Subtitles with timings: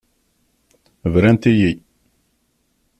[1.13, 1.71] Brant-iyi.